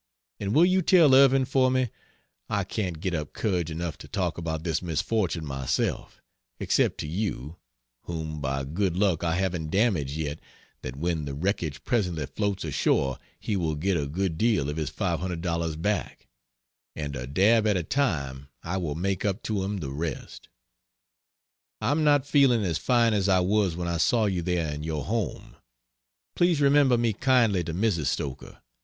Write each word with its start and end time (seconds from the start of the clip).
And 0.39 0.55
will 0.55 0.65
you 0.65 0.81
tell 0.81 1.13
Irving 1.13 1.45
for 1.45 1.69
me 1.69 1.91
I 2.49 2.63
can't 2.63 2.99
get 2.99 3.13
up 3.13 3.33
courage 3.33 3.69
enough 3.69 3.99
to 3.99 4.07
talk 4.07 4.39
about 4.39 4.63
this 4.63 4.81
misfortune 4.81 5.45
myself, 5.45 6.19
except 6.59 6.97
to 7.01 7.07
you, 7.07 7.57
whom 8.05 8.41
by 8.41 8.63
good 8.63 8.97
luck 8.97 9.23
I 9.23 9.35
haven't 9.35 9.69
damaged 9.69 10.17
yet 10.17 10.39
that 10.81 10.95
when 10.95 11.25
the 11.25 11.35
wreckage 11.35 11.83
presently 11.83 12.25
floats 12.25 12.63
ashore 12.63 13.19
he 13.39 13.55
will 13.55 13.75
get 13.75 13.95
a 13.95 14.07
good 14.07 14.39
deal 14.39 14.71
of 14.71 14.77
his 14.77 14.89
$500 14.89 15.79
back; 15.83 16.27
and 16.95 17.15
a 17.15 17.27
dab 17.27 17.67
at 17.67 17.77
a 17.77 17.83
time 17.83 18.47
I 18.63 18.77
will 18.77 18.95
make 18.95 19.23
up 19.23 19.43
to 19.43 19.63
him 19.63 19.77
the 19.81 19.91
rest. 19.91 20.49
I'm 21.79 22.03
not 22.03 22.25
feeling 22.25 22.63
as 22.65 22.79
fine 22.79 23.13
as 23.13 23.29
I 23.29 23.41
was 23.41 23.75
when 23.75 23.87
I 23.87 23.97
saw 23.97 24.25
you 24.25 24.41
there 24.41 24.73
in 24.73 24.81
your 24.81 25.05
home. 25.05 25.57
Please 26.33 26.59
remember 26.59 26.97
me 26.97 27.13
kindly 27.13 27.63
to 27.65 27.73
Mrs. 27.75 28.07
Stoker. 28.07 28.63